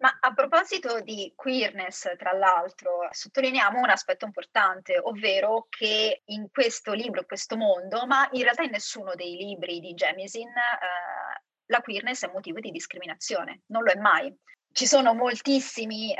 [0.00, 6.92] Ma a proposito di queerness, tra l'altro, sottolineiamo un aspetto importante, ovvero che in questo
[6.92, 11.80] libro, in questo mondo, ma in realtà in nessuno dei libri di Jemisin, eh, la
[11.80, 14.32] queerness è motivo di discriminazione, non lo è mai
[14.72, 16.14] ci sono moltissime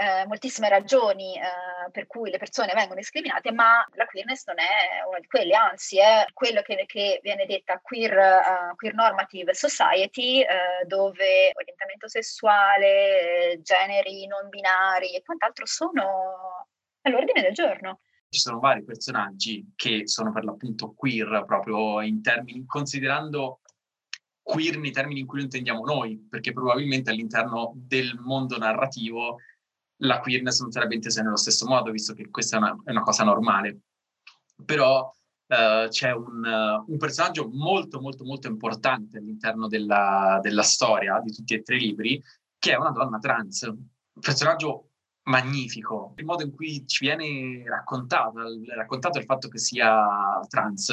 [0.68, 1.42] ragioni eh,
[1.90, 5.98] per cui le persone vengono discriminate, ma la queerness non è una di quelle, anzi
[5.98, 13.60] è quello che, che viene detta queer, uh, queer normative society, uh, dove orientamento sessuale,
[13.62, 16.66] generi non binari e quant'altro sono
[17.02, 18.00] all'ordine del giorno.
[18.30, 23.60] ci sono vari personaggi che sono per l'appunto queer, proprio in termini, considerando
[24.42, 29.38] queer nei termini in cui lo intendiamo noi, perché probabilmente all'interno del mondo narrativo
[29.98, 33.02] la queerness non sarebbe intesa nello stesso modo, visto che questa è una, è una
[33.02, 33.80] cosa normale.
[34.64, 35.04] Però
[35.46, 41.32] uh, c'è un, uh, un, personaggio molto, molto, molto importante all'interno della, della storia di
[41.32, 42.22] tutti e tre i libri,
[42.58, 43.62] che è una donna trans.
[43.62, 44.90] Un personaggio
[45.24, 46.14] magnifico.
[46.16, 48.32] Il modo in cui ci viene raccontato,
[48.74, 50.92] raccontato il fatto che sia trans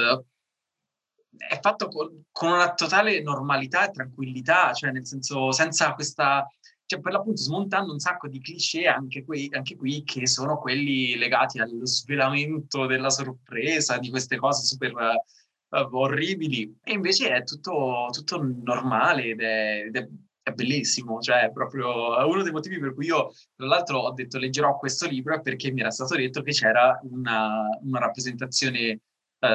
[1.38, 6.48] è fatto con, con, una totale normalità e tranquillità, cioè nel senso senza questa,
[6.86, 11.16] cioè per l'appunto smontando un sacco di cliché anche qui, anche qui che sono quelli
[11.16, 18.08] legati allo svelamento della sorpresa, di queste cose super uh, orribili, e invece è tutto,
[18.12, 20.08] tutto normale ed è, ed è
[20.46, 24.38] è bellissimo, cioè è proprio uno dei motivi per cui io, tra l'altro, ho detto
[24.38, 29.00] leggerò questo libro perché mi era stato detto che c'era una, una rappresentazione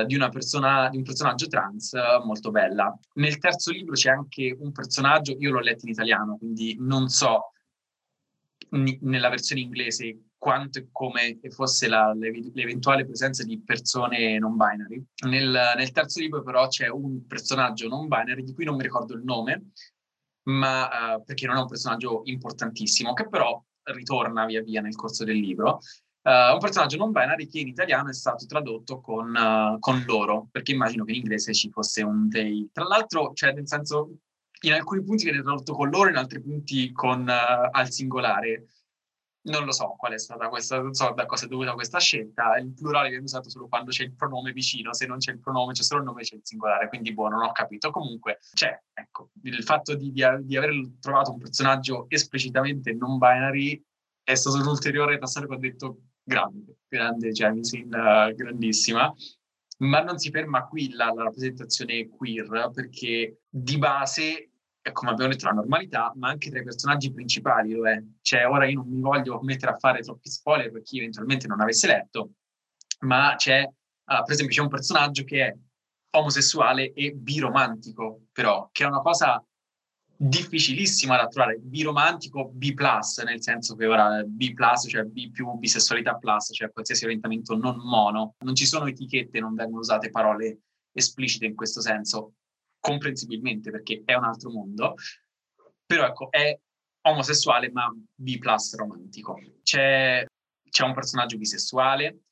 [0.03, 2.97] uh, di persona, di un personaggio trans uh, molto bella.
[3.15, 7.53] Nel terzo libro c'è anche un personaggio, io l'ho letto in italiano, quindi non so
[8.71, 15.05] n- nella versione inglese quanto e come fosse la, l'eventuale presenza di persone non binary.
[15.27, 19.15] Nel, nel terzo libro però c'è un personaggio non binary di cui non mi ricordo
[19.15, 19.73] il nome,
[20.45, 25.25] ma uh, perché non è un personaggio importantissimo, che però ritorna via via nel corso
[25.25, 25.81] del libro.
[26.23, 30.49] Uh, un personaggio non binary che in italiano è stato tradotto con, uh, con, loro,
[30.51, 32.69] perché immagino che in inglese ci fosse un they.
[32.73, 34.19] Tra l'altro, cioè, nel senso,
[34.63, 38.67] in alcuni punti viene tradotto con loro, in altri punti con, al singolare.
[39.43, 42.59] Non lo so qual è stata questa, non so da cosa è dovuta questa scelta.
[42.59, 45.73] Il plurale viene usato solo quando c'è il pronome vicino, se non c'è il pronome
[45.73, 47.91] c'è solo il nome, c'è il singolare, quindi boh, non ho capito.
[47.91, 53.83] Comunque c'è, ecco, il fatto di, di, di aver trovato un personaggio esplicitamente non binary
[54.23, 56.01] è stato un ulteriore tasto che ho detto
[56.31, 59.13] grande, grande Jemisin, uh, grandissima.
[59.79, 64.51] Ma non si ferma qui la, la rappresentazione queer, perché di base
[64.93, 68.03] come abbiamo detto la normalità, ma anche tra i personaggi principali lo è.
[68.23, 71.61] Cioè, ora io non mi voglio mettere a fare troppi spoiler per chi eventualmente non
[71.61, 72.33] avesse letto,
[73.01, 75.57] ma c'è, uh, per esempio, c'è un personaggio che è
[76.13, 79.43] omosessuale e biromantico, però, che è una cosa
[80.23, 81.57] difficilissima da trovare.
[81.59, 82.75] Biromantico B+,
[83.25, 84.53] nel senso che ora B+,
[84.87, 88.35] cioè B più bisessualità plus, cioè qualsiasi orientamento non mono.
[88.41, 90.59] Non ci sono etichette, non vengono usate parole
[90.93, 92.35] esplicite in questo senso
[92.79, 94.95] comprensibilmente perché è un altro mondo,
[95.87, 96.59] però ecco, è
[97.03, 98.39] omosessuale ma B
[98.77, 99.39] romantico.
[99.63, 100.27] C'è,
[100.69, 102.25] c'è un personaggio bisessuale,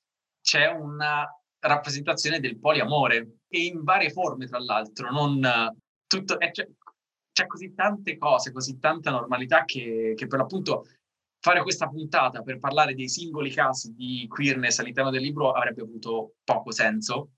[0.42, 1.27] c'è una
[1.61, 5.40] rappresentazione del poliamore e in varie forme tra l'altro, non
[6.07, 6.68] tutto, c'è,
[7.38, 10.87] c'è, così tante cose, così tanta normalità che, che per l'appunto
[11.40, 16.35] fare questa puntata per parlare dei singoli casi di queerness all'interno del libro avrebbe avuto
[16.42, 17.31] poco senso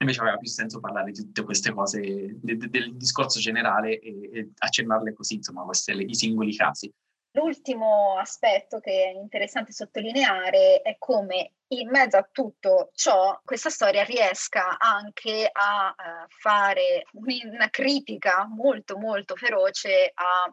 [0.00, 2.00] Invece aveva più senso parlare di tutte queste cose,
[2.40, 6.90] de, de, del discorso generale e, e, accennarle così, insomma, questi i singoli casi.
[7.32, 14.02] L'ultimo aspetto che è interessante sottolineare è come in mezzo a tutto ciò questa storia
[14.02, 20.52] riesca anche a uh, fare una critica molto molto feroce a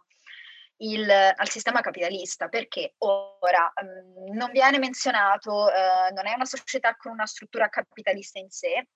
[0.77, 6.95] il, al sistema capitalista, perché ora um, non viene menzionato, uh, non è una società
[6.95, 8.87] con una struttura capitalista in sé,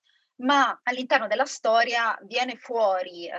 [0.42, 3.32] ma all'interno della storia viene fuori, eh,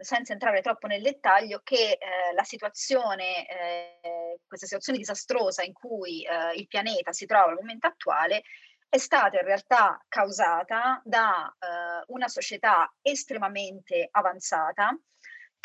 [0.00, 6.22] senza entrare troppo nel dettaglio, che eh, la situazione, eh, questa situazione disastrosa in cui
[6.24, 8.42] eh, il pianeta si trova al momento attuale,
[8.88, 14.96] è stata in realtà causata da eh, una società estremamente avanzata,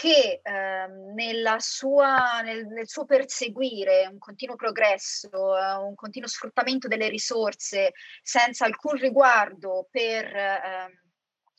[0.01, 7.07] che ehm, sua, nel, nel, suo perseguire un continuo progresso, eh, un continuo sfruttamento delle
[7.07, 7.91] risorse
[8.23, 10.91] senza alcun riguardo per ehm,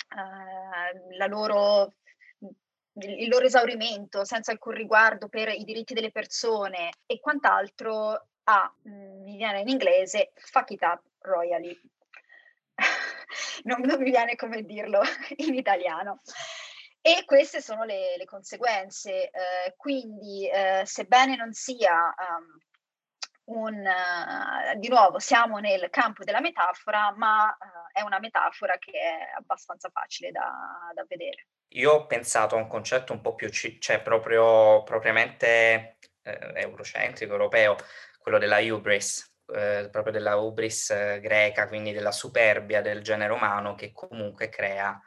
[0.08, 1.94] eh, loro
[2.94, 9.36] il loro esaurimento senza alcun riguardo per i diritti delle persone e quant'altro ah, mi
[9.36, 11.78] viene in inglese fuck it up royally.
[13.64, 15.00] Non, non mi viene come dirlo
[15.36, 16.20] in italiano
[17.02, 19.28] e queste sono le, le conseguenze.
[19.30, 22.58] Eh, quindi, eh, sebbene non sia um,
[23.44, 28.92] un, uh, di nuovo, siamo nel campo della metafora, ma uh, è una metafora che
[28.92, 30.50] è abbastanza facile da,
[30.94, 31.48] da, vedere.
[31.74, 37.32] Io ho pensato a un concetto un po' più, c- cioè proprio propriamente eh, eurocentrico,
[37.32, 37.76] europeo,
[38.18, 43.74] quello della hubris, eh, proprio della hubris eh, greca, quindi della superbia del genere umano
[43.74, 45.00] che comunque crea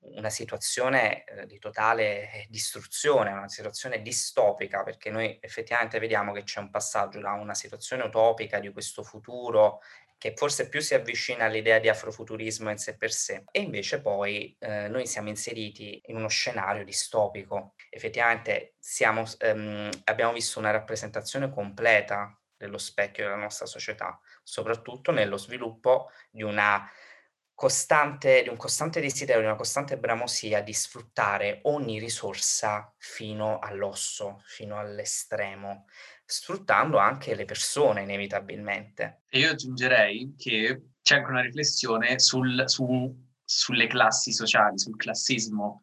[0.00, 6.60] una situazione eh, di totale distruzione, una situazione distopica, perché noi effettivamente vediamo che c'è
[6.60, 9.80] un passaggio da una situazione utopica di questo futuro
[10.20, 13.44] che forse più si avvicina all'idea di afrofuturismo in sé per sé.
[13.50, 17.72] E invece poi eh, noi siamo inseriti in uno scenario distopico.
[17.88, 25.38] Effettivamente siamo, ehm, abbiamo visto una rappresentazione completa dello specchio della nostra società, soprattutto nello
[25.38, 26.86] sviluppo di una
[27.60, 34.40] costante, di un costante desiderio, di una costante bramosia di sfruttare ogni risorsa fino all'osso,
[34.46, 35.84] fino all'estremo
[36.24, 39.24] sfruttando anche le persone inevitabilmente.
[39.28, 45.82] E io aggiungerei che c'è anche una riflessione sul, su, sulle classi sociali, sul classismo,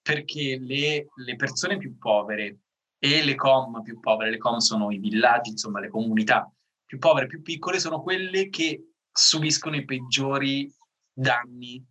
[0.00, 2.60] perché le, le, persone più povere
[2.98, 6.50] e le com più povere, le com sono i villaggi, insomma le comunità
[6.86, 10.74] più povere, più piccole, sono quelle che subiscono i peggiori
[11.18, 11.84] danni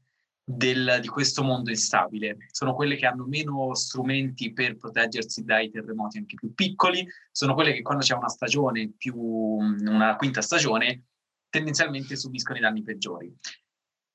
[0.49, 2.37] del, di questo mondo instabile.
[2.51, 7.73] Sono quelle che hanno meno strumenti per proteggersi dai terremoti anche più piccoli, sono quelle
[7.73, 11.07] che quando c'è una stagione più, una quinta stagione,
[11.49, 13.35] tendenzialmente subiscono i danni peggiori,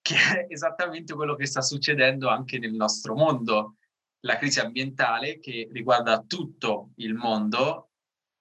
[0.00, 3.76] che è esattamente quello che sta succedendo anche nel nostro mondo.
[4.24, 7.90] La crisi ambientale che riguarda tutto il mondo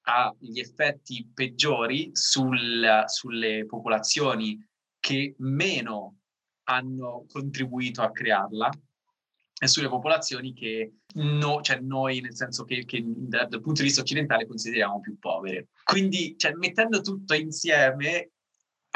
[0.03, 4.63] ha gli effetti peggiori sul, sulle popolazioni
[4.99, 6.20] che meno
[6.63, 8.69] hanno contribuito a crearla
[9.63, 13.87] e sulle popolazioni che no, cioè noi, nel senso che, che dal, dal, punto di
[13.87, 15.67] vista occidentale consideriamo più povere.
[15.83, 18.31] Quindi, cioè, mettendo tutto insieme,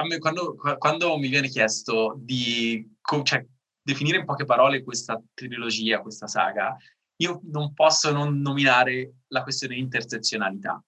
[0.08, 2.84] me quando, quando mi viene chiesto di
[3.24, 3.46] cioè,
[3.80, 6.76] definire in poche parole questa trilogia, questa saga,
[7.18, 10.84] io non posso non nominare la questione intersezionalità.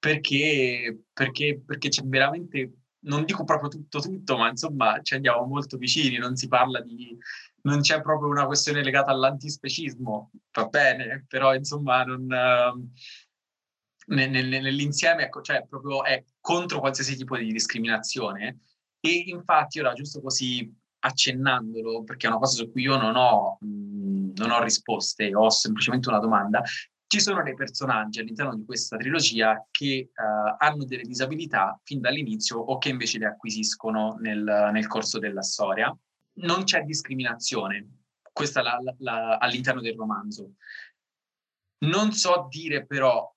[0.00, 2.72] Perché, perché, perché c'è veramente
[3.04, 7.16] non dico proprio tutto tutto, ma insomma ci andiamo molto vicini, non si parla di...
[7.62, 12.22] non c'è proprio una questione legata all'antispecismo, va bene, però insomma non...
[12.22, 12.90] Uh,
[14.06, 18.60] nell'insieme, ecco, cioè proprio è contro qualsiasi tipo di discriminazione.
[19.00, 23.58] E infatti ora giusto così accennandolo, perché è una cosa su cui io non ho,
[23.60, 26.62] mh, non ho risposte, ho semplicemente una domanda,
[27.06, 32.58] ci sono dei personaggi all'interno di questa trilogia che uh, hanno delle disabilità fin dall'inizio
[32.58, 35.96] o che invece le acquisiscono nel, nel corso della storia.
[36.36, 38.00] Non c'è discriminazione,
[38.32, 40.54] questa la, la, la, all'interno del romanzo.
[41.84, 43.32] Non so dire però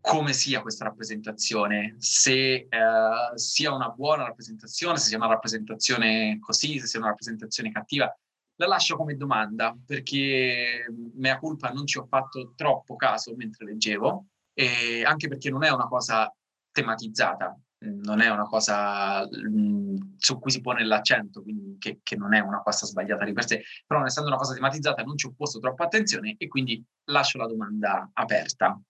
[0.00, 6.78] come sia questa rappresentazione, se uh, sia una buona rappresentazione, se sia una rappresentazione così,
[6.78, 8.16] se sia una rappresentazione cattiva
[8.58, 14.26] la lascio come domanda perché mea culpa non ci ho fatto troppo caso mentre leggevo,
[14.52, 16.32] e anche perché non è una cosa
[16.72, 22.34] tematizzata, non è una cosa mh, su cui si pone l'accento, quindi che, che, non
[22.34, 25.26] è una cosa sbagliata di per sé, però non essendo una cosa tematizzata non ci
[25.26, 28.80] ho posto troppa attenzione e quindi lascio la domanda aperta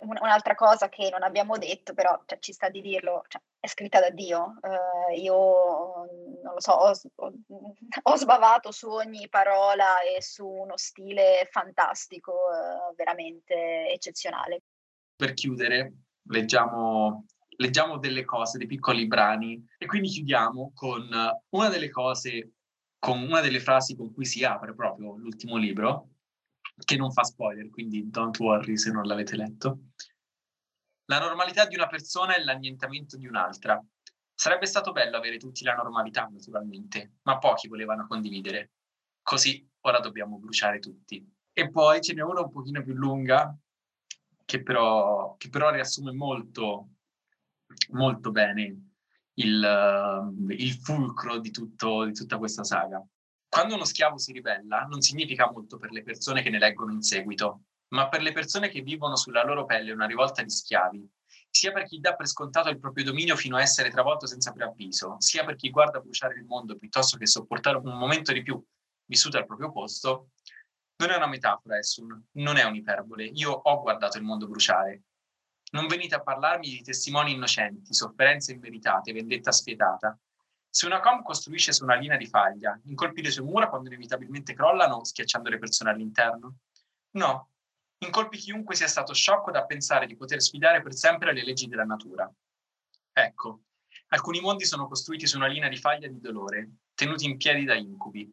[0.00, 4.00] un'altra cosa che non abbiamo detto, però cioè, ci sta di dirlo, cioè, è scritta
[4.00, 4.58] da Dio.
[4.60, 6.06] Uh, io
[6.42, 6.92] non lo so, ho,
[8.02, 14.62] ho, sbavato su ogni parola e su uno stile fantastico, uh, veramente eccezionale.
[15.16, 15.92] Per chiudere,
[16.28, 17.24] leggiamo,
[17.56, 21.08] leggiamo delle cose, dei piccoli brani, e quindi chiudiamo con
[21.50, 22.52] una delle cose,
[22.98, 26.10] con una delle frasi con cui si apre proprio l'ultimo libro,
[26.84, 29.78] che non fa spoiler, quindi don't worry se non l'avete letto.
[31.06, 33.82] La normalità di una persona è l'annientamento di un'altra.
[34.34, 38.72] Sarebbe stato bello avere tutti la normalità, naturalmente, ma pochi volevano condividere.
[39.22, 41.24] Così ora dobbiamo bruciare tutti.
[41.52, 43.56] E poi ce n'è una un pochino più lunga,
[44.44, 46.88] che però, che però riassume molto,
[47.92, 48.90] molto bene
[49.34, 53.04] il, il fulcro di, tutto, di tutta questa saga.
[53.56, 57.00] Quando uno schiavo si ribella, non significa molto per le persone che ne leggono in
[57.00, 57.62] seguito,
[57.94, 61.08] ma per le persone che vivono sulla loro pelle una rivolta di schiavi,
[61.48, 65.16] sia per chi dà per scontato il proprio dominio fino a essere travolto senza preavviso,
[65.20, 68.62] sia per chi guarda bruciare il mondo piuttosto che sopportare un momento di più
[69.06, 70.32] vissuto al proprio posto,
[70.96, 73.24] non è una metafora, Essun, non è un'iperbole.
[73.24, 75.04] Io ho guardato il mondo bruciare.
[75.70, 80.18] Non venite a parlarmi di testimoni innocenti, sofferenze immeritate, vendetta spietata.
[80.76, 84.52] Se una com costruisce su una linea di faglia, incolpi le sue mura quando inevitabilmente
[84.52, 86.58] crollano, schiacciando le persone all'interno?
[87.12, 87.52] No,
[88.04, 91.84] incolpi chiunque sia stato sciocco da pensare di poter sfidare per sempre le leggi della
[91.84, 92.30] natura.
[93.10, 93.62] Ecco,
[94.08, 97.74] alcuni mondi sono costruiti su una linea di faglia di dolore, tenuti in piedi da
[97.74, 98.30] incubi.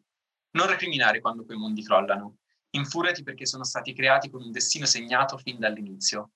[0.57, 2.39] Non recriminare quando quei mondi crollano.
[2.71, 6.31] Infuriati perché sono stati creati con un destino segnato fin dall'inizio.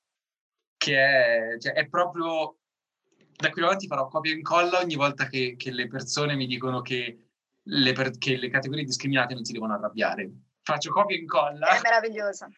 [0.78, 2.57] Che è, cioè, è proprio
[3.38, 6.82] da qui avanti farò copia e incolla ogni volta che, che le persone mi dicono
[6.82, 7.28] che
[7.62, 10.32] le, per, che le, categorie discriminate non si devono arrabbiare.
[10.64, 11.68] Faccio copia e incolla.
[11.68, 12.50] È meravigliosa.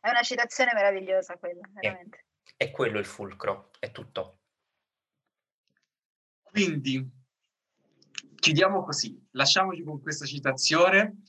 [0.00, 2.24] È una citazione meravigliosa quella, veramente.
[2.56, 4.38] È, è quello il fulcro, è tutto.
[6.42, 7.06] Quindi,
[8.34, 11.22] chiudiamo così, lasciamoci con questa citazione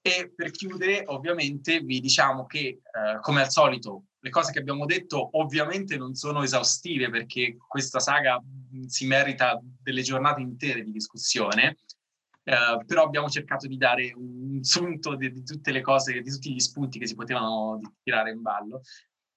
[0.00, 2.80] e per chiudere ovviamente vi diciamo che eh,
[3.20, 8.42] come al solito le cose che abbiamo detto ovviamente non sono esaustive perché questa saga
[8.86, 11.76] si merita delle giornate intere di discussione,
[12.42, 16.52] eh, però abbiamo cercato di dare un sunto di, di, tutte le cose, di tutti
[16.52, 18.82] gli spunti che si potevano tirare in ballo.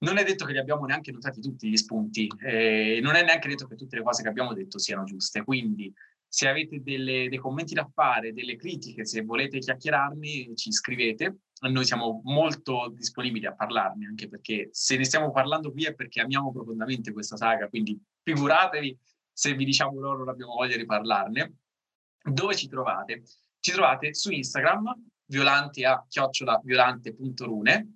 [0.02, 3.48] Non è detto che li abbiamo neanche notati tutti gli spunti, eh, non è neanche
[3.48, 5.92] detto che tutte le cose che abbiamo detto siano giuste, quindi
[6.26, 11.38] se avete delle, dei commenti da fare, delle critiche, se volete chiacchierarne, ci scrivete.
[11.60, 16.20] Noi siamo molto disponibili a parlarne, anche perché se ne stiamo parlando qui è perché
[16.20, 18.98] amiamo profondamente questa saga, quindi figuratevi
[19.30, 21.54] se vi diciamo loro non abbiamo voglia di parlarne.
[22.22, 23.22] Dove ci trovate?
[23.58, 24.94] Ci trovate su Instagram,
[25.26, 27.94] violante a chiocciolaviolante.rune.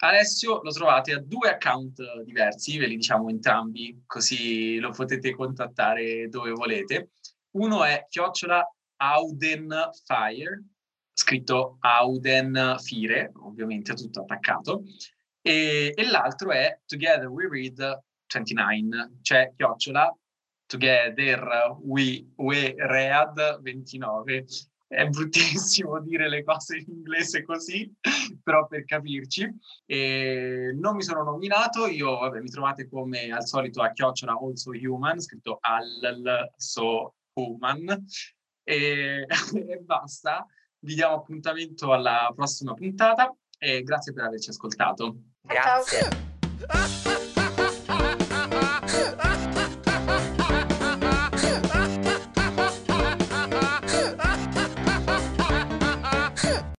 [0.00, 6.28] Alessio lo trovate a due account diversi, ve li diciamo entrambi, così lo potete contattare
[6.28, 7.10] dove volete.
[7.52, 8.64] Uno è chiocciola
[8.96, 10.62] Auden Fire,
[11.18, 14.84] scritto Auden Fire, ovviamente tutto attaccato,
[15.42, 20.16] e, e l'altro è Together We Read 29, cioè chiocciola
[20.66, 24.44] Together We, we Read 29.
[24.86, 27.92] È bruttissimo dire le cose in inglese così,
[28.40, 29.52] però per capirci.
[29.86, 34.70] E non mi sono nominato, io vabbè, mi trovate come al solito a chiocciola also
[34.70, 38.06] human, scritto al so Human
[38.62, 39.26] e,
[39.68, 40.46] e basta.
[40.80, 45.16] Vi diamo appuntamento alla prossima puntata e grazie per averci ascoltato.
[45.42, 47.16] Grazie.